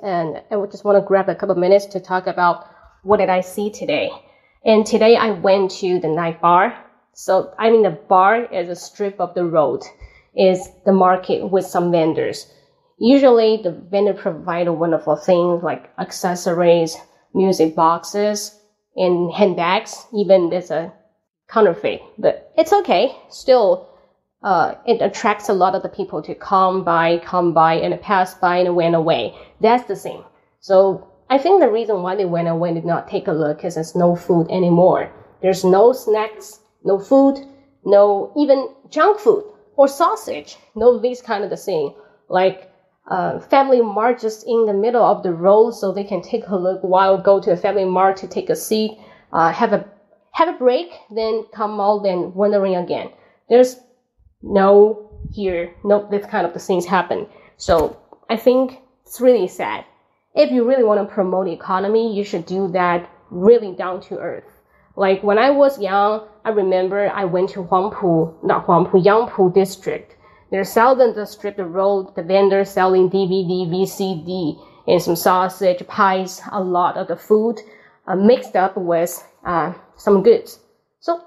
[0.00, 2.68] and I just want to grab a couple minutes to talk about
[3.02, 4.10] what did I see today.
[4.64, 6.72] And today I went to the night bar.
[7.14, 9.82] So I mean the bar is a strip of the road,
[10.36, 12.46] is the market with some vendors.
[13.00, 16.96] Usually the vendor provide wonderful things like accessories,
[17.34, 18.56] music boxes,
[18.94, 20.06] and handbags.
[20.14, 20.92] Even there's a
[21.48, 23.16] counterfeit, but it's okay.
[23.30, 23.88] Still,
[24.46, 28.32] uh, it attracts a lot of the people to come by, come by, and pass
[28.34, 29.34] by and went away.
[29.60, 30.22] That's the same.
[30.60, 33.74] So I think the reason why they went away did not take a look is
[33.74, 35.10] there's no food anymore.
[35.42, 37.44] There's no snacks, no food,
[37.84, 39.42] no even junk food
[39.76, 40.56] or sausage.
[40.76, 41.92] No these kind of the thing.
[42.28, 42.70] Like
[43.08, 46.56] uh, family mart just in the middle of the road so they can take a
[46.56, 48.96] look while go to a family mart to take a seat,
[49.32, 49.84] uh, have a
[50.30, 53.10] have a break, then come out and wandering again.
[53.48, 53.80] There's
[54.42, 57.26] no here, no this kind of the things happen.
[57.56, 57.96] So
[58.28, 59.84] I think it's really sad.
[60.34, 64.18] If you really want to promote the economy, you should do that really down to
[64.18, 64.60] earth.
[64.96, 70.16] Like when I was young, I remember I went to Huangpu, not Huangpu, Yangpu district.
[70.50, 76.62] There's southern district the road, the vendors selling DVD, VCD, and some sausage, pies, a
[76.62, 77.60] lot of the food
[78.06, 80.60] uh, mixed up with uh, some goods.
[81.00, 81.24] So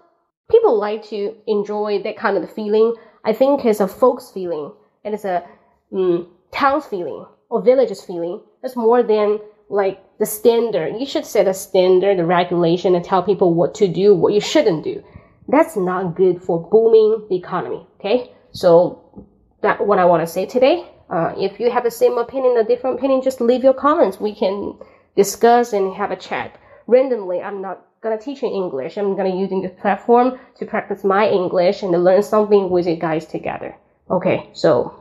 [0.50, 2.96] people like to enjoy that kind of feeling.
[3.24, 5.46] I think it's a folks feeling and it's a
[5.94, 8.42] um, town's feeling or village's feeling.
[8.64, 11.00] It's more than like the standard.
[11.00, 14.42] You should set a standard, the regulation, and tell people what to do, what you
[14.42, 15.04] shouldn't do.
[15.48, 17.86] That's not good for booming the economy.
[18.00, 19.26] Okay, so
[19.62, 20.86] that what I want to say today.
[21.10, 24.20] Uh, if you have the same opinion, a different opinion, just leave your comments.
[24.20, 24.78] We can
[25.16, 26.60] discuss and have a chat.
[26.86, 28.97] Randomly, I'm not gonna teach you English.
[28.97, 32.97] I'm gonna using this platform to practice my English and to learn something with you
[32.97, 33.75] guys together.
[34.11, 34.93] Okay, so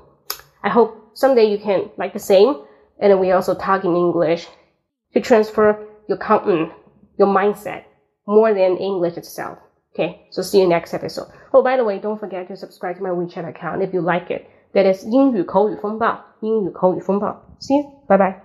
[0.63, 2.55] I hope someday you can like the same,
[2.99, 4.47] and we also talk in English
[5.13, 6.71] to transfer your content,
[7.17, 7.83] your mindset
[8.25, 9.57] more than English itself.
[9.93, 11.27] Okay, so see you next episode.
[11.53, 14.31] Oh, by the way, don't forget to subscribe to my WeChat account if you like
[14.31, 14.49] it.
[14.73, 17.27] That is 英语口语风暴，英语口语风暴。
[17.59, 18.35] See you, bye bye.